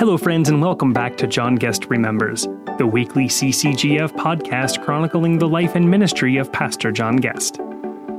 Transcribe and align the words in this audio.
Hello, 0.00 0.16
friends, 0.16 0.48
and 0.48 0.62
welcome 0.62 0.94
back 0.94 1.18
to 1.18 1.26
John 1.26 1.56
Guest 1.56 1.90
Remembers, 1.90 2.48
the 2.78 2.86
weekly 2.86 3.26
CCGF 3.26 4.12
podcast 4.12 4.82
chronicling 4.82 5.38
the 5.38 5.46
life 5.46 5.74
and 5.74 5.90
ministry 5.90 6.38
of 6.38 6.50
Pastor 6.50 6.90
John 6.90 7.16
Guest. 7.16 7.58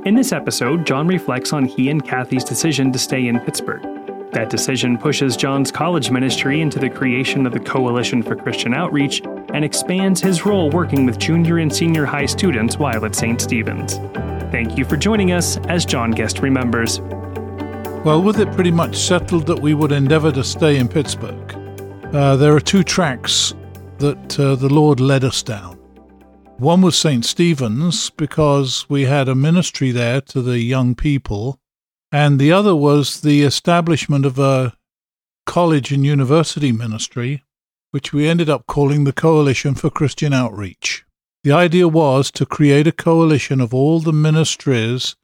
In 0.06 0.14
this 0.14 0.30
episode, 0.30 0.86
John 0.86 1.08
reflects 1.08 1.52
on 1.52 1.64
he 1.64 1.90
and 1.90 2.06
Kathy's 2.06 2.44
decision 2.44 2.92
to 2.92 3.00
stay 3.00 3.26
in 3.26 3.40
Pittsburgh. 3.40 3.82
That 4.30 4.48
decision 4.48 4.96
pushes 4.96 5.36
John's 5.36 5.72
college 5.72 6.08
ministry 6.12 6.60
into 6.60 6.78
the 6.78 6.88
creation 6.88 7.46
of 7.46 7.52
the 7.52 7.58
Coalition 7.58 8.22
for 8.22 8.36
Christian 8.36 8.74
Outreach 8.74 9.20
and 9.52 9.64
expands 9.64 10.20
his 10.20 10.46
role 10.46 10.70
working 10.70 11.04
with 11.04 11.18
junior 11.18 11.58
and 11.58 11.74
senior 11.74 12.06
high 12.06 12.26
students 12.26 12.78
while 12.78 13.04
at 13.04 13.16
St. 13.16 13.40
Stephen's. 13.40 13.96
Thank 14.52 14.78
you 14.78 14.84
for 14.84 14.96
joining 14.96 15.32
us 15.32 15.56
as 15.66 15.84
John 15.84 16.12
Guest 16.12 16.38
Remembers. 16.42 17.00
Well, 18.04 18.22
with 18.22 18.38
it 18.38 18.52
pretty 18.52 18.70
much 18.70 18.96
settled 18.96 19.46
that 19.46 19.58
we 19.58 19.74
would 19.74 19.90
endeavour 19.90 20.30
to 20.30 20.44
stay 20.44 20.76
in 20.76 20.86
Pittsburgh, 20.86 21.58
uh, 22.12 22.36
there 22.36 22.54
are 22.54 22.60
two 22.60 22.82
tracks 22.82 23.54
that 23.98 24.38
uh, 24.38 24.54
the 24.54 24.68
Lord 24.68 25.00
led 25.00 25.24
us 25.24 25.42
down. 25.42 25.76
One 26.58 26.82
was 26.82 26.96
St. 26.96 27.24
Stephen's 27.24 28.10
because 28.10 28.86
we 28.88 29.04
had 29.04 29.28
a 29.28 29.34
ministry 29.34 29.90
there 29.92 30.20
to 30.20 30.42
the 30.42 30.58
young 30.58 30.94
people, 30.94 31.58
and 32.10 32.38
the 32.38 32.52
other 32.52 32.76
was 32.76 33.22
the 33.22 33.42
establishment 33.42 34.26
of 34.26 34.38
a 34.38 34.76
college 35.46 35.90
and 35.90 36.04
university 36.04 36.70
ministry, 36.70 37.44
which 37.92 38.12
we 38.12 38.28
ended 38.28 38.50
up 38.50 38.66
calling 38.66 39.04
the 39.04 39.12
Coalition 39.12 39.74
for 39.74 39.88
Christian 39.88 40.34
Outreach. 40.34 41.04
The 41.44 41.52
idea 41.52 41.88
was 41.88 42.30
to 42.32 42.46
create 42.46 42.86
a 42.86 42.92
coalition 42.92 43.60
of 43.60 43.72
all 43.72 44.00
the 44.00 44.12
ministries 44.12 45.16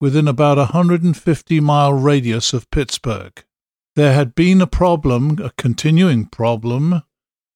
within 0.00 0.28
about 0.28 0.58
a 0.58 0.72
150 0.72 1.60
mile 1.60 1.92
radius 1.92 2.52
of 2.52 2.70
Pittsburgh 2.70 3.44
there 3.96 4.12
had 4.12 4.34
been 4.34 4.60
a 4.60 4.66
problem, 4.66 5.38
a 5.42 5.50
continuing 5.56 6.26
problem, 6.26 7.02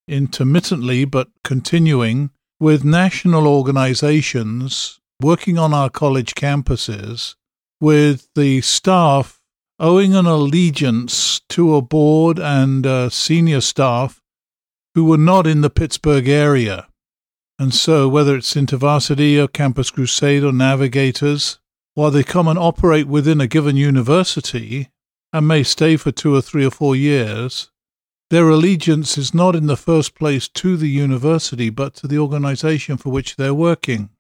intermittently 0.09 1.05
but 1.05 1.29
continuing, 1.43 2.31
with 2.61 2.85
national 2.85 3.47
organizations 3.47 5.01
working 5.21 5.59
on 5.59 5.73
our 5.73 5.91
college 5.91 6.35
campuses, 6.35 7.35
with 7.81 8.29
the 8.35 8.61
staff 8.61 9.41
owing 9.79 10.15
an 10.15 10.27
allegiance 10.27 11.41
to 11.49 11.75
a 11.75 11.83
board 11.83 12.39
and 12.39 12.87
uh, 12.87 13.11
senior 13.11 13.61
staff 13.61 14.21
who 14.95 15.05
were 15.05 15.19
not 15.19 15.47
in 15.47 15.61
the 15.61 15.71
Pittsburgh 15.71 16.29
area. 16.29 16.87
And 17.59 17.75
so, 17.75 18.09
whether 18.09 18.37
it's 18.37 18.55
InterVarsity 18.55 19.43
or 19.43 19.49
Campus 19.49 19.91
Crusade 19.91 20.45
or 20.45 20.53
Navigators, 20.53 21.59
while 21.95 22.11
they 22.11 22.25
come 22.25 22.49
and 22.49 22.59
operate 22.59 23.07
within 23.07 23.41
a 23.41 23.47
given 23.47 23.77
university, 23.77 24.89
and 25.35 25.49
may 25.49 25.65
stay 25.65 25.97
for 25.97 26.13
two 26.13 26.33
or 26.33 26.41
three 26.41 26.65
or 26.65 26.71
four 26.71 26.95
years, 26.95 27.69
their 28.31 28.49
allegiance 28.49 29.19
is 29.19 29.35
not 29.35 29.57
in 29.57 29.67
the 29.67 29.77
first 29.77 30.15
place 30.15 30.47
to 30.47 30.77
the 30.77 30.89
university, 30.89 31.71
but 31.71 31.93
to 31.93 32.07
the 32.07 32.19
organization 32.19 32.97
for 32.97 33.11
which 33.11 33.35
they're 33.35 33.53
working. 33.53 34.11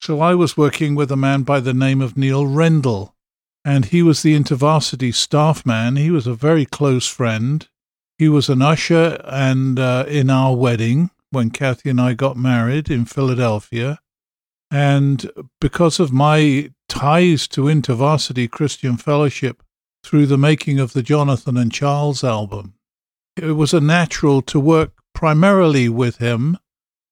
So 0.00 0.20
I 0.20 0.34
was 0.34 0.56
working 0.56 0.94
with 0.94 1.12
a 1.12 1.16
man 1.16 1.42
by 1.42 1.60
the 1.60 1.74
name 1.74 2.00
of 2.00 2.16
Neil 2.16 2.46
Rendell, 2.46 3.14
and 3.66 3.84
he 3.84 4.02
was 4.02 4.22
the 4.22 4.34
InterVarsity 4.34 5.14
staff 5.14 5.66
man. 5.66 5.96
He 5.96 6.10
was 6.10 6.26
a 6.26 6.32
very 6.32 6.64
close 6.64 7.06
friend. 7.06 7.68
He 8.16 8.30
was 8.30 8.48
an 8.48 8.62
usher 8.62 9.20
and 9.24 9.78
uh, 9.78 10.06
in 10.08 10.30
our 10.30 10.56
wedding 10.56 11.10
when 11.30 11.50
Kathy 11.50 11.90
and 11.90 12.00
I 12.00 12.14
got 12.14 12.38
married 12.38 12.90
in 12.90 13.04
Philadelphia. 13.04 13.98
And 14.70 15.30
because 15.60 16.00
of 16.00 16.14
my 16.14 16.70
ties 16.88 17.46
to 17.48 17.64
InterVarsity 17.64 18.50
Christian 18.50 18.96
Fellowship, 18.96 19.62
through 20.06 20.26
the 20.26 20.38
making 20.38 20.78
of 20.78 20.92
the 20.92 21.02
Jonathan 21.02 21.56
and 21.56 21.72
Charles 21.72 22.22
album. 22.22 22.74
It 23.36 23.56
was 23.56 23.74
a 23.74 23.80
natural 23.80 24.40
to 24.42 24.60
work 24.60 24.92
primarily 25.12 25.88
with 25.88 26.18
him, 26.18 26.58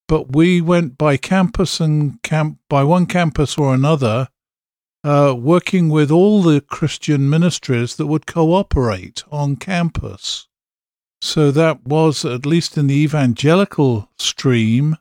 but 0.07 0.33
we 0.37 0.61
went 0.61 0.97
by 0.97 1.17
campus 1.17 1.81
and 1.81 2.23
camp 2.23 2.59
by 2.69 2.85
one 2.85 3.07
campus 3.07 3.59
or 3.59 3.75
another, 3.75 4.29
uh, 5.03 5.35
working 5.37 5.89
with 5.89 6.13
all 6.13 6.41
the 6.41 6.61
Christian 6.61 7.29
ministries 7.29 7.97
that 7.97 8.07
would 8.07 8.27
cooperate 8.27 9.25
on 9.29 9.57
campus. 9.57 10.47
So 11.21 11.51
that 11.51 11.85
was, 11.85 12.25
at 12.25 12.47
least 12.47 12.79
in 12.79 12.87
the 12.87 13.03
evangelical 13.03 14.09
stream, 14.19 14.99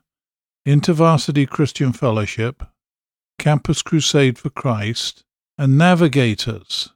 InterVarsity 0.66 1.48
Christian 1.48 1.92
Fellowship, 1.92 2.64
Campus 3.38 3.82
Crusade 3.82 4.36
for 4.36 4.50
Christ, 4.50 5.22
and 5.56 5.78
Navigators. 5.78 6.93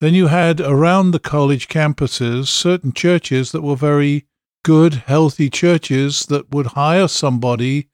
Then 0.00 0.14
you 0.14 0.26
had 0.26 0.60
around 0.60 1.10
the 1.10 1.18
college 1.18 1.68
campuses 1.68 2.48
certain 2.48 2.92
churches 2.92 3.52
that 3.52 3.62
were 3.62 3.76
very 3.76 4.26
good, 4.64 4.94
healthy 4.94 5.48
churches 5.48 6.26
that 6.26 6.50
would 6.50 6.68
hire 6.68 7.08
somebody 7.08 7.88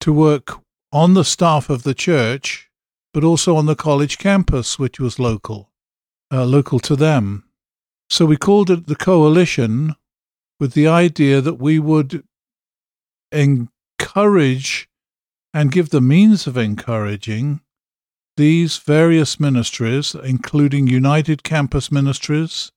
to 0.00 0.12
work 0.12 0.60
on 0.92 1.14
the 1.14 1.24
staff 1.24 1.70
of 1.70 1.82
the 1.82 1.94
church, 1.94 2.70
but 3.14 3.24
also 3.24 3.56
on 3.56 3.66
the 3.66 3.76
college 3.76 4.18
campus, 4.18 4.78
which 4.78 4.98
was 4.98 5.18
local, 5.18 5.70
uh, 6.32 6.44
local 6.44 6.78
to 6.80 6.96
them. 6.96 7.44
So 8.08 8.26
we 8.26 8.36
called 8.36 8.70
it 8.70 8.86
the 8.86 8.96
coalition 8.96 9.94
with 10.58 10.74
the 10.74 10.88
idea 10.88 11.40
that 11.40 11.54
we 11.54 11.78
would 11.78 12.24
encourage 13.32 14.88
and 15.54 15.72
give 15.72 15.90
the 15.90 16.00
means 16.00 16.46
of 16.46 16.56
encouraging 16.56 17.60
these 18.40 18.78
various 18.78 19.38
ministries, 19.38 20.14
including 20.14 20.86
United 20.86 21.42
Campus 21.42 21.92
Ministries, 21.92 22.72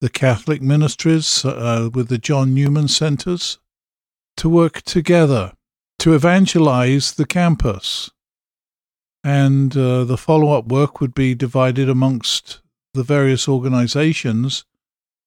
the 0.00 0.08
Catholic 0.08 0.60
ministries 0.60 1.44
uh, 1.44 1.90
with 1.94 2.08
the 2.08 2.18
John 2.18 2.52
Newman 2.54 2.88
Centers, 2.88 3.60
to 4.36 4.48
work 4.48 4.82
together 4.82 5.52
to 6.00 6.14
evangelize 6.14 7.12
the 7.12 7.24
campus. 7.24 8.10
And 9.22 9.76
uh, 9.76 10.02
the 10.02 10.16
follow 10.16 10.58
up 10.58 10.66
work 10.66 11.00
would 11.00 11.14
be 11.14 11.36
divided 11.36 11.88
amongst 11.88 12.60
the 12.92 13.04
various 13.04 13.46
organizations 13.48 14.64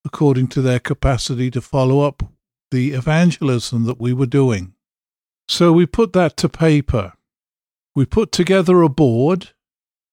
according 0.03 0.47
to 0.47 0.61
their 0.61 0.79
capacity 0.79 1.49
to 1.51 1.61
follow 1.61 2.01
up 2.01 2.21
the 2.69 2.91
evangelism 2.91 3.85
that 3.85 4.01
we 4.01 4.11
were 4.11 4.25
doing. 4.25 4.73
So 5.47 5.71
we 5.71 5.85
put 5.85 6.11
that 6.11 6.35
to 6.37 6.49
paper 6.49 7.13
we 7.95 8.05
put 8.05 8.31
together 8.31 8.81
a 8.81 8.89
board 8.89 9.49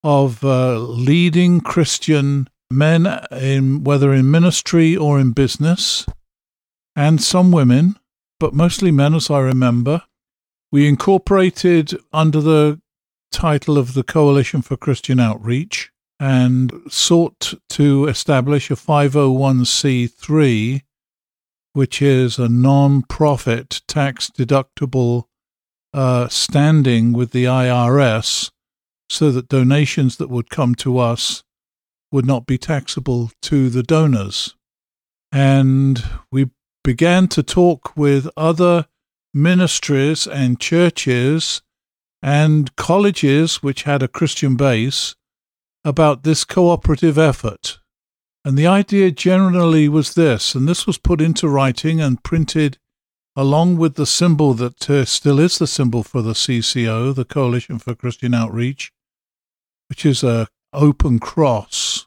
of 0.03 0.45
uh, 0.45 0.79
leading 0.79 1.61
Christian 1.61 2.49
men, 2.71 3.07
in, 3.33 3.85
whether 3.85 4.13
in 4.13 4.31
ministry 4.31 4.97
or 4.97 5.19
in 5.19 5.33
business, 5.33 6.05
and 6.95 7.23
some 7.23 7.51
women, 7.51 7.97
but 8.39 8.55
mostly 8.55 8.91
men, 8.91 9.15
as 9.15 9.31
I 9.31 9.41
remember. 9.41 10.03
We 10.73 10.89
incorporated 10.89 11.99
under 12.13 12.41
the 12.41 12.81
title 13.33 13.79
of 13.79 13.95
the 13.95 14.03
Coalition 14.03 14.61
for 14.63 14.77
Christian 14.77 15.19
Outreach 15.19 15.91
and 16.19 16.73
sought 16.89 17.55
to 17.71 18.07
establish 18.07 18.71
a 18.71 18.75
501c3, 18.75 20.83
which 21.73 22.03
is 22.03 22.39
a 22.39 22.49
non 22.49 23.03
profit 23.03 23.81
tax 23.89 24.31
deductible 24.31 25.25
uh, 25.93 26.29
standing 26.29 27.13
with 27.13 27.33
the 27.33 27.45
IRS 27.45 28.51
so 29.09 29.31
that 29.33 29.49
donations 29.49 30.17
that 30.17 30.31
would 30.31 30.51
come 30.51 30.75
to 30.77 30.99
us 30.99 31.43
would 32.13 32.27
not 32.27 32.47
be 32.47 32.59
taxable 32.59 33.31
to 33.43 33.69
the 33.69 33.83
donors. 33.83 34.55
And 35.33 36.03
we 36.31 36.51
began 36.83 37.29
to 37.29 37.43
talk 37.43 37.97
with 37.97 38.29
other 38.37 38.87
ministries 39.33 40.27
and 40.27 40.59
churches 40.59 41.63
and 42.23 42.75
colleges 42.77 43.63
which 43.63 43.85
had 43.85 44.03
a 44.03 44.09
Christian 44.09 44.57
base 44.57 45.15
about 45.85 46.23
this 46.23 46.45
cooperative 46.45 47.17
effort. 47.17 47.79
And 48.45 48.57
the 48.57 48.67
idea 48.67 49.11
generally 49.11 49.89
was 49.89 50.15
this, 50.15 50.55
and 50.55 50.69
this 50.69 50.87
was 50.87 50.99
put 50.99 51.21
into 51.21 51.49
writing 51.49 52.01
and 52.01 52.23
printed 52.23 52.79
along 53.41 53.79
with 53.79 53.95
the 53.95 54.05
symbol 54.05 54.53
that 54.53 54.91
uh, 54.91 55.03
still 55.03 55.41
is 55.41 55.57
the 55.57 55.67
symbol 55.67 56.03
for 56.03 56.21
the 56.21 56.35
CCO, 56.35 57.15
the 57.15 57.25
Coalition 57.25 57.79
for 57.79 57.95
Christian 57.95 58.35
Outreach, 58.35 58.93
which 59.89 60.05
is 60.05 60.23
a 60.23 60.49
open 60.75 61.19
cross, 61.19 62.07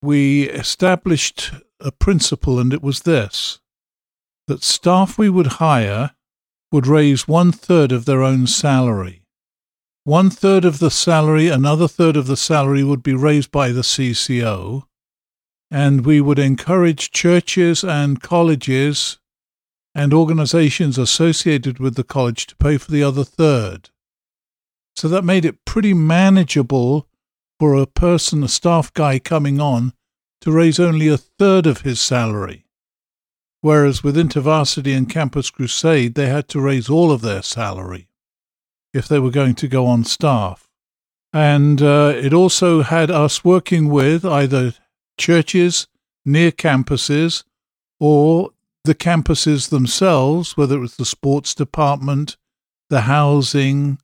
we 0.00 0.48
established 0.48 1.52
a 1.80 1.92
principle, 1.92 2.58
and 2.58 2.72
it 2.72 2.82
was 2.82 3.00
this 3.00 3.60
that 4.46 4.62
staff 4.62 5.18
we 5.18 5.28
would 5.28 5.58
hire 5.60 6.12
would 6.72 6.86
raise 6.86 7.28
one 7.28 7.52
third 7.52 7.92
of 7.92 8.06
their 8.06 8.22
own 8.22 8.46
salary. 8.46 9.22
One 10.04 10.30
third 10.30 10.64
of 10.64 10.78
the 10.78 10.90
salary, 10.90 11.48
another 11.48 11.88
third 11.88 12.16
of 12.16 12.26
the 12.26 12.38
salary 12.38 12.82
would 12.82 13.02
be 13.02 13.14
raised 13.14 13.50
by 13.50 13.68
the 13.68 13.82
CCO, 13.82 14.84
and 15.70 16.06
we 16.06 16.22
would 16.22 16.38
encourage 16.38 17.10
churches 17.10 17.84
and 17.84 18.22
colleges 18.22 19.18
and 19.94 20.12
organizations 20.12 20.98
associated 20.98 21.78
with 21.78 21.94
the 21.94 22.04
college 22.04 22.46
to 22.46 22.56
pay 22.56 22.76
for 22.78 22.90
the 22.90 23.02
other 23.02 23.24
third. 23.24 23.90
So 24.96 25.08
that 25.08 25.24
made 25.24 25.44
it 25.44 25.64
pretty 25.64 25.94
manageable 25.94 27.08
for 27.58 27.74
a 27.74 27.86
person, 27.86 28.42
a 28.42 28.48
staff 28.48 28.92
guy 28.92 29.18
coming 29.18 29.60
on, 29.60 29.92
to 30.40 30.52
raise 30.52 30.80
only 30.80 31.08
a 31.08 31.16
third 31.16 31.66
of 31.66 31.82
his 31.82 32.00
salary. 32.00 32.66
Whereas 33.60 34.04
with 34.04 34.16
InterVarsity 34.16 34.94
and 34.94 35.08
Campus 35.08 35.48
Crusade, 35.50 36.14
they 36.14 36.26
had 36.26 36.48
to 36.48 36.60
raise 36.60 36.90
all 36.90 37.10
of 37.10 37.22
their 37.22 37.42
salary 37.42 38.08
if 38.92 39.08
they 39.08 39.18
were 39.18 39.30
going 39.30 39.54
to 39.54 39.68
go 39.68 39.86
on 39.86 40.04
staff. 40.04 40.68
And 41.32 41.80
uh, 41.82 42.12
it 42.14 42.32
also 42.32 42.82
had 42.82 43.10
us 43.10 43.44
working 43.44 43.88
with 43.88 44.24
either 44.24 44.74
churches 45.18 45.86
near 46.24 46.52
campuses 46.52 47.44
or 47.98 48.50
the 48.84 48.94
campuses 48.94 49.70
themselves, 49.70 50.56
whether 50.56 50.76
it 50.76 50.80
was 50.80 50.96
the 50.96 51.06
sports 51.06 51.54
department, 51.54 52.36
the 52.90 53.02
housing, 53.02 53.98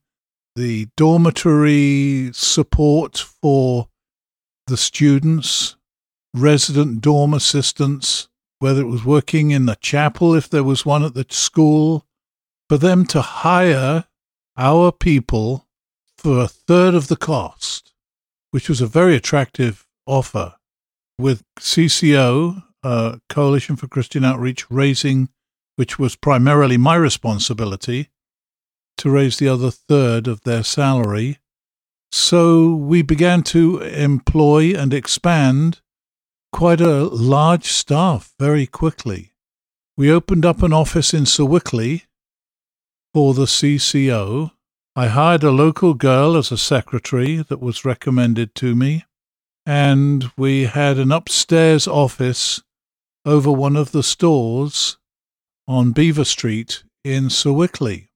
the 0.55 0.87
dormitory 0.97 2.31
support 2.33 3.17
for 3.17 3.87
the 4.67 4.77
students, 4.77 5.75
resident 6.33 7.01
dorm 7.01 7.33
assistants, 7.33 8.27
whether 8.59 8.81
it 8.81 8.87
was 8.87 9.05
working 9.05 9.51
in 9.51 9.65
the 9.65 9.75
chapel, 9.75 10.33
if 10.33 10.49
there 10.49 10.63
was 10.63 10.85
one 10.85 11.03
at 11.03 11.13
the 11.13 11.25
school, 11.29 12.05
for 12.67 12.77
them 12.77 13.05
to 13.05 13.21
hire 13.21 14.05
our 14.57 14.91
people 14.91 15.67
for 16.17 16.39
a 16.39 16.47
third 16.47 16.93
of 16.93 17.07
the 17.07 17.15
cost, 17.15 17.93
which 18.51 18.69
was 18.69 18.81
a 18.81 18.87
very 18.87 19.15
attractive 19.15 19.85
offer, 20.05 20.55
with 21.17 21.43
CCO, 21.59 22.63
uh, 22.83 23.17
Coalition 23.29 23.75
for 23.75 23.87
Christian 23.87 24.23
Outreach, 24.23 24.69
raising, 24.69 25.29
which 25.75 25.99
was 25.99 26.15
primarily 26.15 26.77
my 26.77 26.95
responsibility, 26.95 28.09
to 28.97 29.09
raise 29.09 29.37
the 29.37 29.47
other 29.47 29.71
third 29.71 30.27
of 30.27 30.41
their 30.41 30.63
salary. 30.63 31.39
So 32.11 32.73
we 32.73 33.01
began 33.01 33.43
to 33.43 33.79
employ 33.79 34.75
and 34.75 34.93
expand 34.93 35.81
quite 36.51 36.81
a 36.81 37.05
large 37.05 37.65
staff 37.65 38.33
very 38.37 38.67
quickly. 38.67 39.31
We 39.97 40.11
opened 40.11 40.45
up 40.45 40.61
an 40.61 40.73
office 40.73 41.13
in 41.13 41.25
Sewickley 41.25 42.03
for 43.13 43.33
the 43.33 43.45
CCO. 43.45 44.51
I 44.95 45.07
hired 45.07 45.43
a 45.43 45.51
local 45.51 45.93
girl 45.93 46.35
as 46.35 46.51
a 46.51 46.57
secretary 46.57 47.37
that 47.37 47.61
was 47.61 47.85
recommended 47.85 48.53
to 48.55 48.75
me, 48.75 49.05
and 49.65 50.29
we 50.35 50.65
had 50.65 50.97
an 50.97 51.11
upstairs 51.11 51.87
office 51.87 52.61
over 53.25 53.51
one 53.51 53.75
of 53.75 53.91
the 53.91 54.03
stores 54.03 54.97
on 55.67 55.91
Beaver 55.91 56.25
Street 56.25 56.83
in 57.03 57.29
Sewickley. 57.29 58.09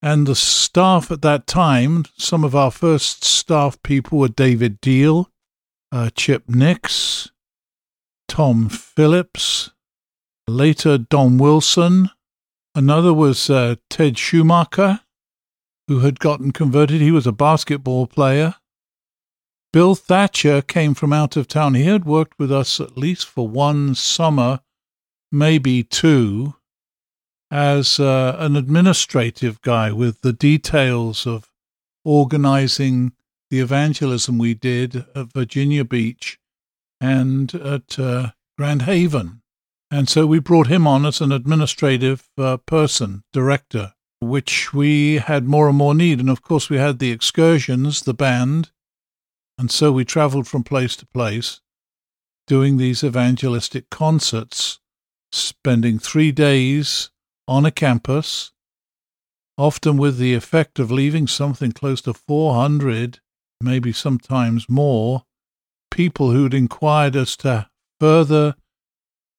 And 0.00 0.26
the 0.26 0.34
staff 0.34 1.10
at 1.10 1.22
that 1.22 1.46
time, 1.46 2.04
some 2.16 2.44
of 2.44 2.54
our 2.54 2.70
first 2.70 3.24
staff 3.24 3.82
people 3.82 4.18
were 4.18 4.28
David 4.28 4.80
Deal, 4.80 5.30
uh, 5.90 6.10
Chip 6.14 6.44
Nix, 6.48 7.30
Tom 8.28 8.68
Phillips, 8.68 9.70
later 10.46 10.98
Don 10.98 11.36
Wilson. 11.38 12.10
Another 12.74 13.12
was 13.12 13.50
uh, 13.50 13.76
Ted 13.90 14.18
Schumacher, 14.18 15.00
who 15.88 16.00
had 16.00 16.20
gotten 16.20 16.52
converted. 16.52 17.00
He 17.00 17.10
was 17.10 17.26
a 17.26 17.32
basketball 17.32 18.06
player. 18.06 18.54
Bill 19.72 19.94
Thatcher 19.94 20.62
came 20.62 20.94
from 20.94 21.12
out 21.12 21.36
of 21.36 21.46
town. 21.46 21.74
He 21.74 21.84
had 21.84 22.04
worked 22.04 22.38
with 22.38 22.50
us 22.50 22.80
at 22.80 22.96
least 22.96 23.26
for 23.26 23.46
one 23.46 23.94
summer, 23.94 24.60
maybe 25.30 25.82
two, 25.82 26.54
as 27.50 28.00
uh, 28.00 28.36
an 28.38 28.56
administrative 28.56 29.60
guy 29.62 29.92
with 29.92 30.22
the 30.22 30.32
details 30.32 31.26
of 31.26 31.50
organizing 32.04 33.12
the 33.50 33.60
evangelism 33.60 34.38
we 34.38 34.54
did 34.54 35.04
at 35.14 35.32
Virginia 35.32 35.84
Beach 35.84 36.38
and 37.00 37.54
at 37.54 37.98
uh, 37.98 38.30
Grand 38.56 38.82
Haven. 38.82 39.42
And 39.90 40.08
so 40.08 40.26
we 40.26 40.38
brought 40.38 40.66
him 40.66 40.86
on 40.86 41.06
as 41.06 41.20
an 41.20 41.32
administrative 41.32 42.28
uh, 42.36 42.58
person, 42.58 43.24
director, 43.32 43.94
which 44.20 44.74
we 44.74 45.16
had 45.16 45.44
more 45.44 45.68
and 45.68 45.78
more 45.78 45.94
need. 45.94 46.20
And 46.20 46.28
of 46.28 46.42
course, 46.42 46.68
we 46.68 46.76
had 46.76 46.98
the 46.98 47.10
excursions, 47.10 48.02
the 48.02 48.14
band. 48.14 48.70
And 49.58 49.70
so 49.70 49.90
we 49.90 50.04
traveled 50.04 50.46
from 50.46 50.62
place 50.62 50.94
to 50.96 51.06
place 51.06 51.60
doing 52.46 52.76
these 52.76 53.04
evangelistic 53.04 53.90
concerts, 53.90 54.78
spending 55.32 55.98
three 55.98 56.32
days 56.32 57.10
on 57.46 57.66
a 57.66 57.70
campus, 57.70 58.52
often 59.58 59.96
with 59.96 60.16
the 60.18 60.34
effect 60.34 60.78
of 60.78 60.90
leaving 60.90 61.26
something 61.26 61.72
close 61.72 62.00
to 62.02 62.14
400, 62.14 63.18
maybe 63.60 63.92
sometimes 63.92 64.68
more, 64.68 65.24
people 65.90 66.30
who'd 66.30 66.54
inquired 66.54 67.16
as 67.16 67.36
to 67.36 67.68
further 67.98 68.54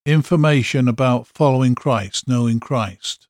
information 0.05 0.87
about 0.87 1.27
following 1.27 1.75
Christ, 1.75 2.27
knowing 2.27 2.59
Christ. 2.59 3.27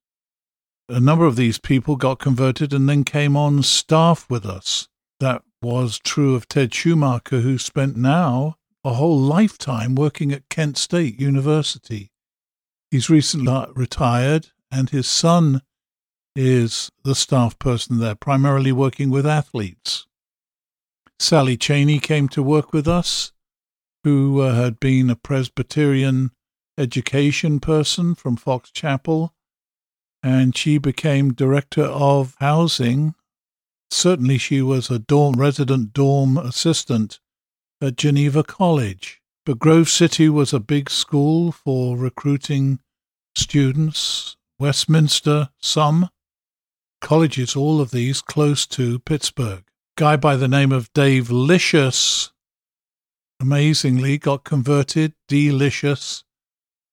A 0.87 0.99
number 0.99 1.25
of 1.25 1.35
these 1.35 1.59
people 1.59 1.95
got 1.95 2.19
converted 2.19 2.73
and 2.73 2.89
then 2.89 3.03
came 3.03 3.37
on 3.37 3.61
staff 3.61 4.25
with 4.29 4.45
us. 4.45 4.87
That 5.19 5.43
was 5.61 5.99
true 5.99 6.35
of 6.35 6.47
Ted 6.47 6.73
Schumacher, 6.73 7.41
who 7.41 7.57
spent 7.57 7.97
now 7.97 8.55
a 8.83 8.93
whole 8.93 9.19
lifetime 9.19 9.95
working 9.95 10.31
at 10.31 10.49
Kent 10.49 10.77
State 10.77 11.19
University. 11.19 12.11
He's 12.91 13.09
recently 13.09 13.65
retired, 13.75 14.47
and 14.71 14.89
his 14.89 15.07
son 15.07 15.61
is 16.35 16.91
the 17.03 17.15
staff 17.15 17.59
person 17.59 17.99
there, 17.99 18.15
primarily 18.15 18.71
working 18.71 19.09
with 19.09 19.25
athletes. 19.25 20.07
Sally 21.19 21.57
Cheney 21.57 21.99
came 21.99 22.29
to 22.29 22.41
work 22.41 22.71
with 22.71 22.87
us, 22.87 23.33
who 24.05 24.39
uh, 24.41 24.55
had 24.55 24.79
been 24.79 25.09
a 25.09 25.15
Presbyterian 25.15 26.31
education 26.77 27.59
person 27.59 28.15
from 28.15 28.37
Fox 28.37 28.71
Chapel, 28.71 29.33
and 30.23 30.55
she 30.55 30.77
became 30.77 31.33
director 31.33 31.83
of 31.83 32.35
housing. 32.39 33.15
Certainly, 33.91 34.37
she 34.37 34.61
was 34.61 34.89
a 34.89 34.99
dorm 34.99 35.35
resident 35.35 35.93
dorm 35.93 36.37
assistant 36.37 37.19
at 37.81 37.95
Geneva 37.95 38.43
College. 38.43 39.21
But 39.45 39.59
Grove 39.59 39.89
City 39.89 40.29
was 40.29 40.53
a 40.53 40.59
big 40.59 40.89
school 40.89 41.51
for 41.51 41.97
recruiting 41.97 42.79
students. 43.35 44.35
Westminster, 44.59 45.49
some 45.59 46.09
colleges, 47.01 47.55
all 47.55 47.79
of 47.79 47.91
these 47.91 48.21
close 48.21 48.67
to 48.67 48.99
Pittsburgh 48.99 49.63
guy 49.99 50.15
by 50.15 50.37
the 50.37 50.47
name 50.47 50.71
of 50.71 50.93
Dave 50.93 51.29
Licious, 51.29 52.31
amazingly, 53.41 54.17
got 54.17 54.45
converted, 54.45 55.13
delicious, 55.27 56.23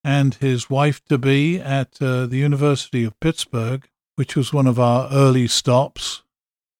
and 0.02 0.34
his 0.34 0.69
wife 0.69 1.00
to 1.04 1.16
be 1.16 1.60
at 1.60 2.03
uh, 2.03 2.26
the 2.26 2.38
University 2.38 3.05
of 3.05 3.20
Pittsburgh, 3.20 3.88
which 4.17 4.34
was 4.34 4.53
one 4.53 4.67
of 4.67 4.81
our 4.81 5.08
early 5.12 5.46
stops. 5.46 6.24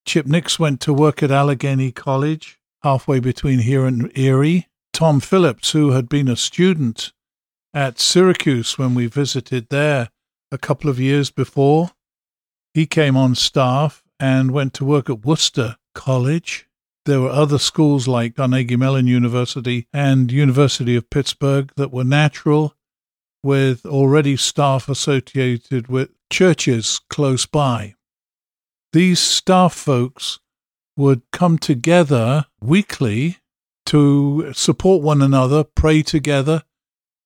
Chip 0.07 0.25
Nix 0.25 0.57
went 0.57 0.79
to 0.81 0.93
work 0.93 1.21
at 1.21 1.31
Allegheny 1.31 1.91
College, 1.91 2.57
halfway 2.81 3.19
between 3.19 3.59
here 3.59 3.85
and 3.85 4.09
Erie. 4.17 4.69
Tom 4.93 5.19
Phillips, 5.19 5.71
who 5.71 5.91
had 5.91 6.07
been 6.07 6.29
a 6.29 6.37
student 6.37 7.11
at 7.73 7.99
Syracuse 7.99 8.77
when 8.77 8.95
we 8.95 9.07
visited 9.07 9.67
there 9.67 10.07
a 10.49 10.57
couple 10.57 10.89
of 10.89 10.97
years 10.97 11.29
before, 11.29 11.91
he 12.73 12.85
came 12.85 13.17
on 13.17 13.35
staff 13.35 14.01
and 14.17 14.51
went 14.51 14.73
to 14.75 14.85
work 14.85 15.09
at 15.09 15.25
Wooster 15.25 15.75
College. 15.93 16.69
There 17.05 17.19
were 17.19 17.29
other 17.29 17.59
schools 17.59 18.07
like 18.07 18.37
Carnegie 18.37 18.77
Mellon 18.77 19.07
University 19.07 19.89
and 19.91 20.31
University 20.31 20.95
of 20.95 21.09
Pittsburgh 21.09 21.73
that 21.75 21.91
were 21.91 22.05
natural 22.05 22.75
with 23.43 23.85
already 23.85 24.37
staff 24.37 24.87
associated 24.87 25.89
with 25.89 26.11
churches 26.29 27.01
close 27.09 27.45
by. 27.45 27.96
These 28.93 29.19
staff 29.19 29.73
folks 29.73 30.39
would 30.95 31.21
come 31.31 31.57
together 31.57 32.45
weekly 32.61 33.37
to 33.87 34.51
support 34.53 35.03
one 35.03 35.21
another, 35.21 35.63
pray 35.63 36.03
together, 36.03 36.63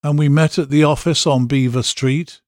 and 0.04 0.18
we 0.18 0.30
met 0.30 0.58
at 0.58 0.70
the 0.70 0.84
office 0.84 1.26
on 1.28 1.48
Beaver 1.48 1.84
Street 1.84 2.42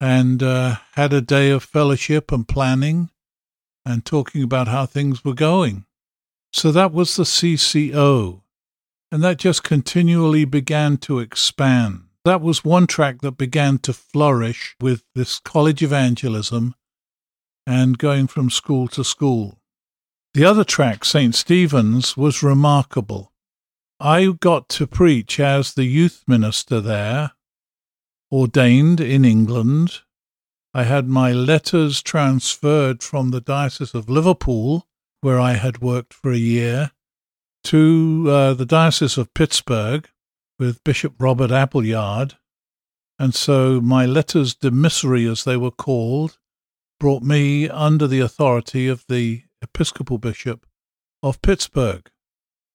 and 0.00 0.42
uh, 0.42 0.76
had 0.92 1.12
a 1.12 1.20
day 1.20 1.50
of 1.50 1.64
fellowship 1.64 2.30
and 2.30 2.46
planning 2.46 3.10
and 3.84 4.04
talking 4.04 4.42
about 4.42 4.68
how 4.68 4.86
things 4.86 5.24
were 5.24 5.34
going. 5.34 5.84
So 6.52 6.72
that 6.72 6.92
was 6.92 7.16
the 7.16 7.24
CCO, 7.24 8.42
and 9.12 9.22
that 9.22 9.38
just 9.38 9.62
continually 9.62 10.44
began 10.44 10.96
to 10.98 11.18
expand. 11.18 12.04
That 12.24 12.40
was 12.40 12.64
one 12.64 12.86
track 12.86 13.20
that 13.22 13.38
began 13.38 13.78
to 13.78 13.92
flourish 13.92 14.76
with 14.80 15.04
this 15.14 15.38
college 15.38 15.82
evangelism 15.82 16.74
and 17.68 17.98
going 17.98 18.26
from 18.26 18.48
school 18.48 18.88
to 18.88 19.04
school. 19.04 19.60
The 20.32 20.44
other 20.44 20.64
track, 20.64 21.04
St. 21.04 21.34
Stephen's, 21.34 22.16
was 22.16 22.42
remarkable. 22.42 23.32
I 24.00 24.32
got 24.40 24.68
to 24.70 24.86
preach 24.86 25.38
as 25.38 25.74
the 25.74 25.84
youth 25.84 26.24
minister 26.26 26.80
there, 26.80 27.32
ordained 28.32 29.00
in 29.00 29.24
England, 29.24 30.00
I 30.74 30.84
had 30.84 31.08
my 31.08 31.32
letters 31.32 32.02
transferred 32.02 33.02
from 33.02 33.30
the 33.30 33.40
Diocese 33.40 33.94
of 33.94 34.08
Liverpool, 34.08 34.86
where 35.22 35.40
I 35.40 35.54
had 35.54 35.82
worked 35.82 36.14
for 36.14 36.30
a 36.30 36.36
year, 36.38 36.92
to 37.64 38.26
uh, 38.28 38.54
the 38.54 38.64
Diocese 38.64 39.18
of 39.18 39.34
Pittsburgh 39.34 40.08
with 40.58 40.84
Bishop 40.84 41.14
Robert 41.18 41.50
Appleyard. 41.50 42.36
And 43.18 43.34
so 43.34 43.80
my 43.80 44.06
letters 44.06 44.54
de 44.54 44.70
as 44.70 45.44
they 45.44 45.56
were 45.56 45.72
called, 45.72 46.38
brought 46.98 47.22
me 47.22 47.68
under 47.68 48.06
the 48.06 48.20
authority 48.20 48.88
of 48.88 49.04
the 49.08 49.44
Episcopal 49.62 50.18
Bishop 50.18 50.66
of 51.22 51.40
Pittsburgh. 51.42 52.10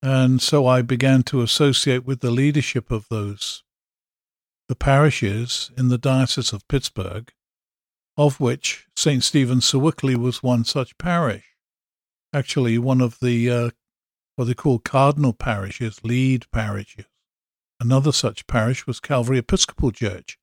And 0.01 0.41
so 0.41 0.67
I 0.67 0.81
began 0.81 1.23
to 1.23 1.41
associate 1.41 2.05
with 2.05 2.19
the 2.19 2.31
leadership 2.31 2.91
of 2.91 3.07
those, 3.09 3.63
the 4.67 4.75
parishes 4.75 5.71
in 5.77 5.87
the 5.87 5.97
Diocese 5.97 6.51
of 6.51 6.67
Pittsburgh, 6.67 7.31
of 8.17 8.39
which 8.39 8.87
St. 8.95 9.23
Stephen 9.23 9.59
Sewickley 9.59 10.15
was 10.15 10.43
one 10.43 10.65
such 10.65 10.97
parish. 10.97 11.45
Actually, 12.33 12.77
one 12.77 12.99
of 12.99 13.19
the, 13.21 13.49
uh, 13.49 13.69
what 14.35 14.45
they 14.45 14.53
call 14.53 14.79
cardinal 14.79 15.33
parishes, 15.33 16.03
lead 16.03 16.45
parishes. 16.51 17.05
Another 17.79 18.11
such 18.11 18.47
parish 18.47 18.85
was 18.85 18.99
Calvary 18.99 19.37
Episcopal 19.37 19.91
Church 19.91 20.37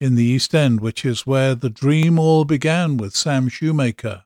in 0.00 0.14
the 0.14 0.24
East 0.24 0.54
End, 0.54 0.80
which 0.80 1.04
is 1.04 1.26
where 1.26 1.54
the 1.54 1.70
dream 1.70 2.18
all 2.18 2.44
began 2.44 2.96
with 2.96 3.16
Sam 3.16 3.48
Shoemaker. 3.48 4.24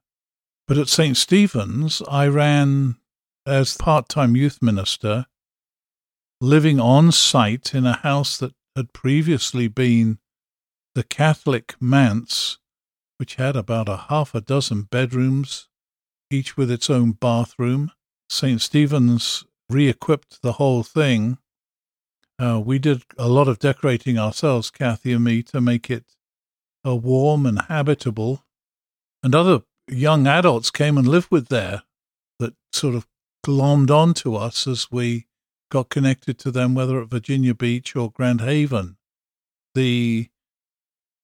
But 0.69 0.79
at 0.79 0.89
St. 0.89 1.17
Stephen's, 1.17 2.03
I 2.09 2.27
ran 2.29 2.97
as 3.47 3.77
part 3.77 4.09
time 4.09 4.37
youth 4.37 4.63
minister, 4.63 5.27
living 6.41 6.79
on 6.79 7.13
site 7.13 7.75
in 7.75 7.87
a 7.87 7.95
house 7.95 8.39
that 8.39 8.55
had 8.77 8.93
previously 8.93 9.69
been 9.69 10.19
the 10.95 11.03
Catholic 11.03 11.75
manse, 11.81 12.59
which 13.19 13.37
had 13.37 13.57
about 13.57 13.89
a 13.89 14.07
half 14.09 14.35
a 14.35 14.41
dozen 14.41 14.83
bedrooms, 14.83 15.69
each 16.31 16.57
with 16.57 16.71
its 16.71 16.89
own 16.91 17.13
bathroom. 17.13 17.91
St. 18.29 18.61
Stephen's 18.61 19.45
re 19.69 19.89
equipped 19.89 20.43
the 20.43 20.53
whole 20.53 20.83
thing. 20.83 21.39
Uh, 22.43 22.59
we 22.59 22.77
did 22.77 23.05
a 23.17 23.29
lot 23.29 23.47
of 23.47 23.61
decorating 23.61 24.19
ourselves, 24.19 24.69
Kathy 24.69 25.13
and 25.13 25.23
me, 25.23 25.45
to 25.45 25.61
make 25.61 25.89
it 25.89 26.05
uh, 26.85 26.97
warm 26.97 27.47
and 27.47 27.61
habitable. 27.69 28.45
And 29.23 29.33
other 29.33 29.63
young 29.87 30.27
adults 30.27 30.69
came 30.69 30.99
and 30.99 31.07
lived 31.07 31.31
with 31.31 31.47
there 31.49 31.85
that 32.41 32.55
sort 32.73 32.97
of 32.97 33.07
glommed 33.47 33.93
onto 33.93 34.35
us 34.35 34.67
as 34.67 34.91
we 34.91 35.27
got 35.71 35.89
connected 35.89 36.37
to 36.41 36.51
them, 36.51 36.75
whether 36.75 37.01
at 37.01 37.11
Virginia 37.11 37.55
Beach 37.55 37.95
or 37.95 38.11
Grand 38.11 38.41
Haven. 38.41 38.97
The 39.77 40.29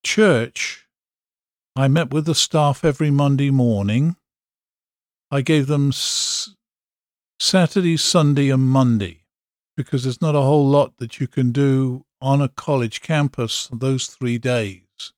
church, 0.05 0.87
I 1.75 1.89
met 1.89 2.13
with 2.13 2.27
the 2.27 2.35
staff 2.35 2.85
every 2.85 3.11
Monday 3.11 3.51
morning. 3.51 4.15
I 5.29 5.41
gave 5.41 5.67
them 5.67 5.89
s- 5.89 6.55
Saturday, 7.41 7.97
Sunday, 7.97 8.49
and 8.49 8.63
Monday 8.63 9.18
because 9.79 10.03
there's 10.03 10.21
not 10.21 10.35
a 10.35 10.41
whole 10.41 10.67
lot 10.67 10.97
that 10.97 11.21
you 11.21 11.25
can 11.25 11.53
do 11.53 12.03
on 12.21 12.41
a 12.41 12.49
college 12.49 13.01
campus 13.01 13.69
those 13.71 14.07
three 14.07 14.37
days. 14.37 15.13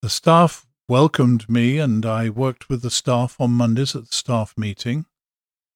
The 0.00 0.08
staff 0.08 0.66
welcomed 0.88 1.46
me, 1.46 1.76
and 1.76 2.06
I 2.06 2.30
worked 2.30 2.70
with 2.70 2.80
the 2.80 2.90
staff 2.90 3.38
on 3.38 3.50
Mondays 3.50 3.94
at 3.94 4.06
the 4.06 4.14
staff 4.14 4.54
meeting. 4.56 5.04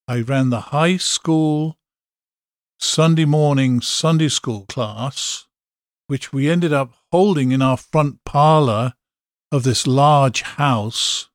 I 0.07 0.21
ran 0.21 0.49
the 0.49 0.71
high 0.71 0.97
school 0.97 1.77
Sunday 2.79 3.25
morning 3.25 3.81
Sunday 3.81 4.29
school 4.29 4.65
class, 4.67 5.45
which 6.07 6.33
we 6.33 6.49
ended 6.49 6.73
up 6.73 6.95
holding 7.11 7.51
in 7.51 7.61
our 7.61 7.77
front 7.77 8.23
parlor 8.25 8.93
of 9.51 9.61
this 9.61 9.85
large 9.85 10.41
house. 10.41 11.29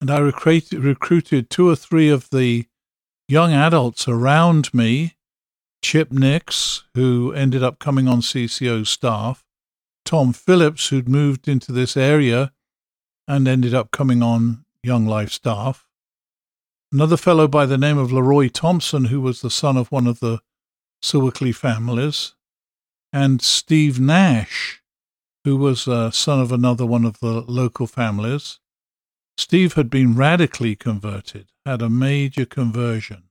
And 0.00 0.08
I 0.08 0.18
recruited, 0.18 1.50
two 1.50 1.68
or 1.68 1.74
three 1.74 2.10
of 2.10 2.30
the 2.30 2.66
young 3.26 3.52
adults 3.52 4.06
around 4.06 4.72
me 4.72 5.13
Chip 5.84 6.10
Nix, 6.10 6.84
who 6.94 7.34
ended 7.34 7.62
up 7.62 7.78
coming 7.78 8.08
on 8.08 8.22
CCO 8.22 8.86
staff, 8.86 9.44
Tom 10.06 10.32
Phillips, 10.32 10.88
who'd 10.88 11.10
moved 11.10 11.46
into 11.46 11.72
this 11.72 11.94
area 11.94 12.52
and 13.28 13.46
ended 13.46 13.74
up 13.74 13.90
coming 13.90 14.22
on 14.22 14.64
Young 14.82 15.04
Life 15.04 15.30
staff, 15.30 15.86
Another 16.90 17.16
fellow 17.16 17.48
by 17.48 17.66
the 17.66 17.76
name 17.76 17.98
of 17.98 18.12
Leroy 18.12 18.48
Thompson, 18.48 19.06
who 19.06 19.20
was 19.20 19.40
the 19.40 19.50
son 19.50 19.76
of 19.76 19.90
one 19.90 20.06
of 20.06 20.20
the 20.20 20.38
Sewickley 21.02 21.52
families, 21.52 22.34
and 23.12 23.42
Steve 23.42 23.98
Nash, 24.00 24.80
who 25.42 25.56
was 25.56 25.86
a 25.86 26.12
son 26.12 26.40
of 26.40 26.52
another 26.52 26.86
one 26.86 27.04
of 27.04 27.18
the 27.18 27.40
local 27.48 27.88
families. 27.88 28.60
Steve 29.36 29.74
had 29.74 29.90
been 29.90 30.14
radically 30.14 30.76
converted, 30.76 31.48
had 31.66 31.82
a 31.82 31.90
major 31.90 32.46
conversion. 32.46 33.24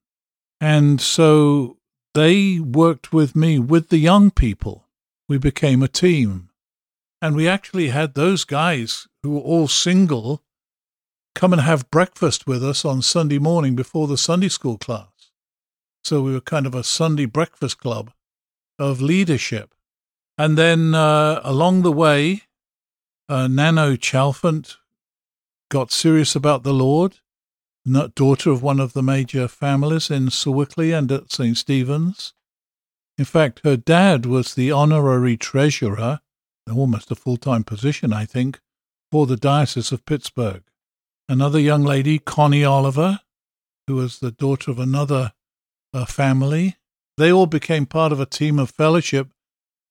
And 0.60 1.00
so 1.00 1.78
they 2.14 2.60
worked 2.60 3.12
with 3.12 3.36
me, 3.36 3.60
with 3.60 3.90
the 3.90 3.98
young 3.98 4.32
people. 4.32 4.88
We 5.28 5.38
became 5.38 5.82
a 5.82 5.88
team. 5.88 6.50
And 7.22 7.36
we 7.36 7.48
actually 7.48 7.90
had 7.90 8.14
those 8.14 8.44
guys 8.44 9.08
who 9.22 9.32
were 9.32 9.42
all 9.42 9.68
single 9.68 10.44
come 11.34 11.54
and 11.54 11.62
have 11.62 11.90
breakfast 11.90 12.46
with 12.46 12.64
us 12.64 12.86
on 12.86 13.02
Sunday 13.02 13.40
morning 13.40 13.76
before 13.76 14.08
the 14.08 14.18
Sunday 14.18 14.50
school 14.50 14.78
class. 14.78 15.08
So 16.04 16.22
we 16.22 16.34
were 16.34 16.42
kind 16.42 16.66
of 16.66 16.76
a 16.76 16.84
Sunday 16.84 17.26
breakfast 17.26 17.80
club 17.80 18.12
of 18.78 19.02
leadership. 19.02 19.74
And 20.38 20.58
then 20.58 20.94
uh, 20.94 21.40
along 21.44 21.84
the 21.84 21.92
way, 21.92 22.44
uh, 23.30 23.48
Nano 23.48 23.96
Chalfant 23.96 24.76
got 25.70 25.92
serious 25.92 26.36
about 26.36 26.64
the 26.64 26.74
Lord, 26.74 27.20
daughter 27.86 28.50
of 28.50 28.64
one 28.64 28.80
of 28.80 28.94
the 28.94 29.04
major 29.04 29.48
families 29.48 30.10
in 30.10 30.30
Sewickley 30.30 30.92
and 30.98 31.12
at 31.12 31.32
St. 31.32 31.58
Stephen's. 31.58 32.34
In 33.18 33.26
fact, 33.26 33.62
her 33.64 33.78
dad 33.78 34.26
was 34.26 34.56
the 34.56 34.72
honorary 34.72 35.38
treasurer, 35.38 36.22
almost 36.74 37.12
a 37.12 37.16
full 37.16 37.38
time 37.38 37.64
position, 37.64 38.14
I 38.14 38.26
think, 38.26 38.60
for 39.12 39.28
the 39.28 39.38
Diocese 39.38 39.92
of 39.92 40.06
Pittsburgh 40.06 40.64
another 41.30 41.60
young 41.60 41.84
lady, 41.84 42.20
Connie 42.20 42.66
Oliver, 42.66 43.20
who 43.88 43.96
was 43.96 44.20
the 44.20 44.32
daughter 44.32 44.72
of 44.72 44.80
another 44.80 45.34
uh, 45.94 46.06
family. 46.06 46.78
They 47.18 47.32
all 47.32 47.46
became 47.46 47.86
part 47.86 48.12
of 48.12 48.20
a 48.20 48.26
team 48.26 48.60
of 48.60 48.72
fellowship. 48.72 49.32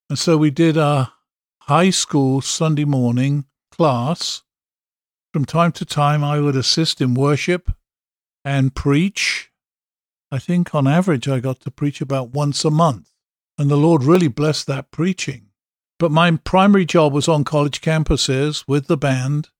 And 0.08 0.18
so 0.18 0.36
we 0.36 0.50
did 0.50 0.76
a 0.76 1.12
high 1.62 1.90
school 1.90 2.40
Sunday 2.40 2.84
morning 2.84 3.46
class. 3.70 4.42
From 5.32 5.44
time 5.44 5.72
to 5.72 5.84
time, 5.84 6.22
I 6.22 6.40
would 6.40 6.56
assist 6.56 7.00
in 7.00 7.14
worship 7.14 7.70
and 8.44 8.74
preach. 8.74 9.50
I 10.30 10.38
think 10.38 10.74
on 10.74 10.86
average, 10.86 11.28
I 11.28 11.40
got 11.40 11.60
to 11.60 11.70
preach 11.70 12.00
about 12.00 12.30
once 12.30 12.64
a 12.64 12.70
month. 12.70 13.10
And 13.58 13.70
the 13.70 13.76
Lord 13.76 14.02
really 14.02 14.28
blessed 14.28 14.66
that 14.68 14.90
preaching. 14.90 15.50
But 15.98 16.10
my 16.10 16.30
primary 16.32 16.84
job 16.84 17.12
was 17.12 17.28
on 17.28 17.44
college 17.44 17.80
campuses 17.80 18.64
with 18.66 18.86
the 18.86 18.96
band 18.96 19.50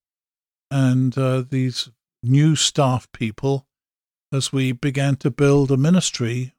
and 0.70 1.16
uh, 1.16 1.44
these 1.48 1.90
new 2.22 2.56
staff 2.56 3.10
people 3.12 3.66
as 4.32 4.52
we 4.52 4.72
began 4.72 5.16
to 5.16 5.30
build 5.30 5.70
a 5.70 5.76
ministry 5.76 6.54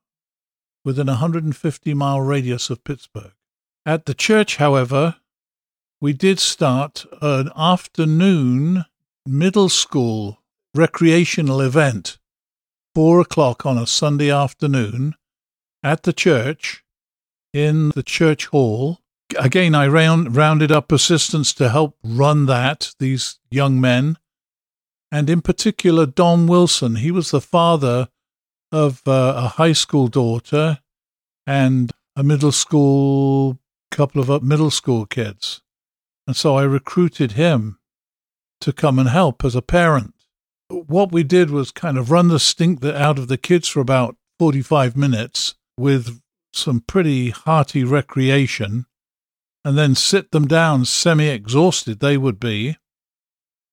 within 0.85 1.09
a 1.09 1.13
150 1.13 1.93
mile 1.93 2.21
radius 2.21 2.69
of 2.69 2.83
Pittsburgh. 2.83 3.33
At 3.85 4.05
the 4.05 4.13
church, 4.13 4.57
however, 4.57 5.15
we 5.99 6.13
did 6.13 6.39
start 6.39 7.05
an 7.21 7.49
afternoon 7.55 8.85
middle 9.25 9.69
school 9.69 10.42
recreational 10.73 11.61
event, 11.61 12.17
four 12.95 13.19
o'clock 13.19 13.65
on 13.65 13.77
a 13.77 13.87
Sunday 13.87 14.31
afternoon 14.31 15.15
at 15.83 16.03
the 16.03 16.13
church 16.13 16.83
in 17.53 17.89
the 17.89 18.03
church 18.03 18.47
hall 18.47 19.03
again, 19.39 19.75
I 19.75 19.87
round, 19.87 20.35
rounded 20.35 20.71
up 20.71 20.91
assistants 20.91 21.53
to 21.53 21.69
help 21.69 21.97
run 22.03 22.45
that, 22.47 22.93
these 22.99 23.39
young 23.49 23.79
men. 23.79 24.17
And 25.11 25.29
in 25.29 25.41
particular, 25.41 26.05
Don 26.05 26.47
Wilson. 26.47 26.97
He 26.97 27.11
was 27.11 27.31
the 27.31 27.41
father 27.41 28.09
of 28.71 29.01
uh, 29.07 29.33
a 29.35 29.47
high 29.49 29.73
school 29.73 30.07
daughter 30.07 30.79
and 31.45 31.91
a 32.15 32.23
middle 32.23 32.51
school, 32.51 33.59
couple 33.91 34.21
of 34.21 34.43
middle 34.43 34.71
school 34.71 35.05
kids. 35.05 35.61
And 36.25 36.35
so 36.35 36.55
I 36.55 36.63
recruited 36.63 37.33
him 37.33 37.79
to 38.61 38.73
come 38.73 38.97
and 38.97 39.09
help 39.09 39.43
as 39.43 39.55
a 39.55 39.61
parent. 39.61 40.12
What 40.69 41.11
we 41.11 41.23
did 41.23 41.49
was 41.49 41.71
kind 41.71 41.97
of 41.97 42.11
run 42.11 42.29
the 42.29 42.39
stink 42.39 42.83
out 42.83 43.19
of 43.19 43.27
the 43.27 43.37
kids 43.37 43.67
for 43.67 43.79
about 43.79 44.15
45 44.39 44.97
minutes 44.97 45.55
with 45.77 46.21
some 46.53 46.81
pretty 46.81 47.31
hearty 47.31 47.83
recreation 47.83 48.85
and 49.65 49.77
then 49.77 49.95
sit 49.95 50.31
them 50.31 50.47
down 50.47 50.85
semi 50.85 51.27
exhausted 51.27 51.99
they 51.99 52.17
would 52.17 52.39
be 52.39 52.77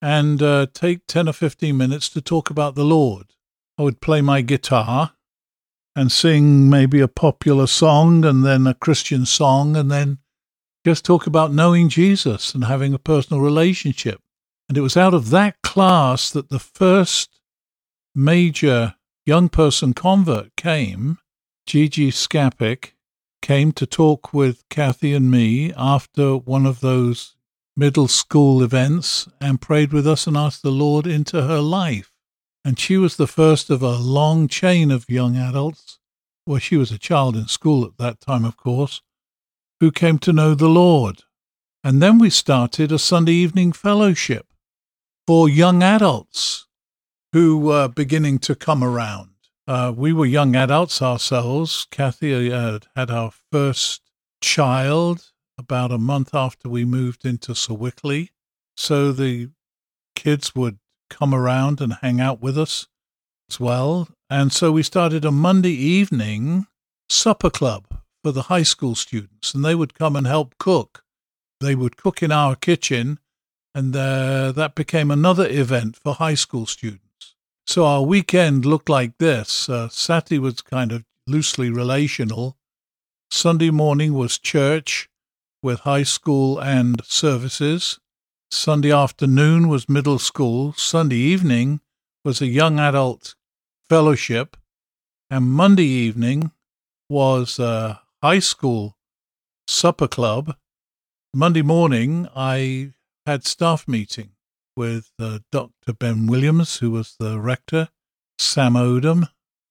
and 0.02 0.42
uh, 0.42 0.66
take 0.72 1.06
10 1.06 1.28
or 1.28 1.32
15 1.32 1.76
minutes 1.76 2.08
to 2.08 2.20
talk 2.20 2.48
about 2.50 2.74
the 2.74 2.84
Lord. 2.84 3.34
I 3.76 3.82
would 3.82 4.00
play 4.00 4.20
my 4.20 4.40
guitar 4.40 5.12
and 5.94 6.10
sing 6.10 6.70
maybe 6.70 7.00
a 7.00 7.08
popular 7.08 7.66
song 7.66 8.24
and 8.24 8.44
then 8.44 8.66
a 8.66 8.74
Christian 8.74 9.26
song 9.26 9.76
and 9.76 9.90
then 9.90 10.18
just 10.86 11.04
talk 11.04 11.26
about 11.26 11.52
knowing 11.52 11.88
Jesus 11.88 12.54
and 12.54 12.64
having 12.64 12.94
a 12.94 12.98
personal 12.98 13.42
relationship. 13.42 14.20
And 14.70 14.78
it 14.78 14.82
was 14.82 14.96
out 14.96 15.14
of 15.14 15.30
that 15.30 15.60
class 15.62 16.30
that 16.30 16.48
the 16.48 16.60
first 16.60 17.40
major 18.14 18.94
young 19.26 19.48
person 19.48 19.94
convert 19.94 20.54
came, 20.54 21.18
Gigi 21.66 22.12
Skapik, 22.12 22.92
came 23.42 23.72
to 23.72 23.84
talk 23.84 24.32
with 24.32 24.62
Kathy 24.68 25.12
and 25.12 25.28
me 25.28 25.72
after 25.76 26.36
one 26.36 26.66
of 26.66 26.78
those 26.78 27.34
middle 27.76 28.06
school 28.06 28.62
events 28.62 29.28
and 29.40 29.60
prayed 29.60 29.92
with 29.92 30.06
us 30.06 30.28
and 30.28 30.36
asked 30.36 30.62
the 30.62 30.70
Lord 30.70 31.04
into 31.04 31.42
her 31.42 31.58
life. 31.58 32.12
And 32.64 32.78
she 32.78 32.96
was 32.96 33.16
the 33.16 33.26
first 33.26 33.70
of 33.70 33.82
a 33.82 33.98
long 33.98 34.46
chain 34.46 34.92
of 34.92 35.10
young 35.10 35.36
adults. 35.36 35.98
Well, 36.46 36.60
she 36.60 36.76
was 36.76 36.92
a 36.92 36.98
child 36.98 37.34
in 37.34 37.48
school 37.48 37.84
at 37.84 37.96
that 37.98 38.20
time, 38.20 38.44
of 38.44 38.56
course, 38.56 39.02
who 39.80 39.90
came 39.90 40.20
to 40.20 40.32
know 40.32 40.54
the 40.54 40.68
Lord. 40.68 41.24
And 41.82 42.00
then 42.00 42.20
we 42.20 42.30
started 42.30 42.92
a 42.92 43.00
Sunday 43.00 43.32
evening 43.32 43.72
fellowship 43.72 44.46
for 45.26 45.48
young 45.48 45.82
adults 45.82 46.66
who 47.32 47.58
were 47.58 47.88
beginning 47.88 48.38
to 48.40 48.54
come 48.54 48.82
around. 48.82 49.30
Uh, 49.66 49.92
we 49.96 50.12
were 50.12 50.26
young 50.26 50.56
adults 50.56 51.00
ourselves. 51.00 51.86
Kathy 51.90 52.52
uh, 52.52 52.80
had 52.96 53.10
our 53.10 53.30
first 53.52 54.02
child 54.40 55.32
about 55.58 55.92
a 55.92 55.98
month 55.98 56.34
after 56.34 56.68
we 56.68 56.84
moved 56.84 57.24
into 57.24 57.54
Sewickley. 57.54 58.30
So 58.76 59.12
the 59.12 59.50
kids 60.16 60.54
would 60.54 60.78
come 61.08 61.34
around 61.34 61.80
and 61.80 61.92
hang 62.00 62.20
out 62.20 62.40
with 62.40 62.58
us 62.58 62.88
as 63.50 63.60
well. 63.60 64.08
And 64.28 64.52
so 64.52 64.72
we 64.72 64.82
started 64.82 65.24
a 65.24 65.30
Monday 65.30 65.72
evening 65.72 66.66
supper 67.08 67.50
club 67.50 67.86
for 68.22 68.32
the 68.32 68.42
high 68.42 68.62
school 68.62 68.94
students, 68.94 69.54
and 69.54 69.64
they 69.64 69.74
would 69.74 69.94
come 69.94 70.16
and 70.16 70.26
help 70.26 70.56
cook. 70.58 71.04
They 71.60 71.74
would 71.74 71.96
cook 71.96 72.22
in 72.22 72.32
our 72.32 72.56
kitchen, 72.56 73.18
and 73.74 73.94
uh, 73.94 74.52
that 74.52 74.74
became 74.74 75.10
another 75.10 75.46
event 75.48 75.96
for 75.96 76.14
high 76.14 76.34
school 76.34 76.66
students. 76.66 77.34
So 77.66 77.84
our 77.84 78.02
weekend 78.02 78.64
looked 78.64 78.88
like 78.88 79.18
this. 79.18 79.68
Uh, 79.68 79.88
Saturday 79.88 80.38
was 80.38 80.60
kind 80.60 80.92
of 80.92 81.04
loosely 81.26 81.70
relational. 81.70 82.56
Sunday 83.30 83.70
morning 83.70 84.12
was 84.14 84.38
church 84.38 85.08
with 85.62 85.80
high 85.80 86.02
school 86.02 86.58
and 86.58 87.04
services. 87.04 88.00
Sunday 88.50 88.92
afternoon 88.92 89.68
was 89.68 89.88
middle 89.88 90.18
school. 90.18 90.72
Sunday 90.72 91.16
evening 91.16 91.80
was 92.24 92.40
a 92.40 92.46
young 92.46 92.80
adult 92.80 93.36
fellowship. 93.88 94.56
And 95.30 95.52
Monday 95.52 95.86
evening 95.86 96.50
was 97.08 97.60
a 97.60 98.00
high 98.20 98.40
school 98.40 98.96
supper 99.68 100.08
club. 100.08 100.56
Monday 101.32 101.62
morning, 101.62 102.28
I 102.34 102.94
had 103.26 103.44
staff 103.44 103.86
meeting 103.86 104.30
with 104.76 105.12
uh, 105.18 105.40
Dr. 105.52 105.92
Ben 105.92 106.26
Williams, 106.26 106.78
who 106.78 106.90
was 106.90 107.16
the 107.18 107.38
rector, 107.38 107.88
Sam 108.38 108.74
Odom, 108.74 109.28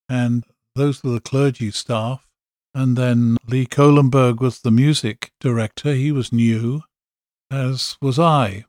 and 0.08 0.44
those 0.76 1.04
were 1.04 1.12
the 1.12 1.20
clergy 1.20 1.72
staff. 1.72 2.26
And 2.74 2.96
then 2.96 3.38
Lee 3.48 3.66
Kohlenberg 3.66 4.40
was 4.40 4.62
the 4.62 4.72
music 4.72 5.32
director. 5.40 5.94
He 5.94 6.12
was 6.12 6.32
new, 6.32 6.84
as 7.52 7.98
was 8.02 8.20
I. 8.20 8.66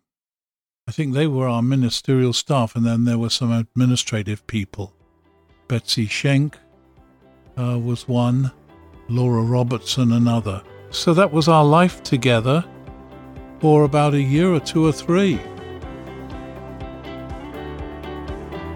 I 0.88 0.92
think 0.92 1.12
they 1.14 1.26
were 1.26 1.46
our 1.46 1.62
ministerial 1.62 2.32
staff, 2.32 2.74
and 2.74 2.84
then 2.84 3.04
there 3.04 3.18
were 3.18 3.30
some 3.30 3.52
administrative 3.52 4.46
people. 4.46 4.94
Betsy 5.68 6.06
Schenk 6.06 6.56
uh, 7.58 7.78
was 7.78 8.08
one, 8.08 8.50
Laura 9.08 9.42
Robertson 9.42 10.12
another. 10.12 10.62
So 10.90 11.14
that 11.14 11.30
was 11.30 11.46
our 11.46 11.64
life 11.64 12.02
together 12.02 12.64
for 13.60 13.84
about 13.84 14.14
a 14.14 14.20
year 14.20 14.52
or 14.52 14.60
two 14.60 14.86
or 14.86 14.92
three. 14.92 15.38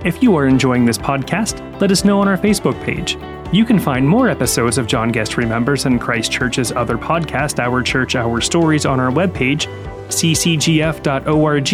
If 0.04 0.22
you 0.22 0.36
are 0.36 0.46
enjoying 0.46 0.84
this 0.84 0.98
podcast, 0.98 1.80
let 1.80 1.90
us 1.90 2.04
know 2.04 2.20
on 2.20 2.28
our 2.28 2.36
Facebook 2.36 2.80
page. 2.84 3.16
You 3.54 3.64
can 3.64 3.78
find 3.78 4.06
more 4.06 4.28
episodes 4.28 4.76
of 4.78 4.86
John 4.86 5.10
Guest 5.10 5.36
Remembers 5.36 5.86
and 5.86 6.00
Christ 6.00 6.30
Church's 6.30 6.72
other 6.72 6.98
podcast, 6.98 7.58
Our 7.58 7.82
Church, 7.82 8.14
Our 8.16 8.40
Stories, 8.40 8.84
on 8.84 9.00
our 9.00 9.10
webpage, 9.10 9.66
ccgf.org, 10.08 11.66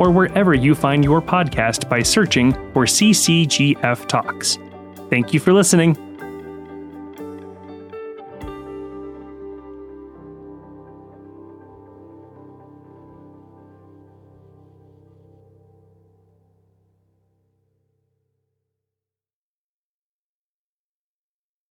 or 0.00 0.10
wherever 0.10 0.54
you 0.54 0.74
find 0.74 1.04
your 1.04 1.22
podcast 1.22 1.88
by 1.88 2.02
searching 2.02 2.52
for 2.72 2.84
CCGF 2.84 4.08
Talks. 4.08 4.58
Thank 5.10 5.32
you 5.32 5.38
for 5.38 5.52
listening. 5.52 6.07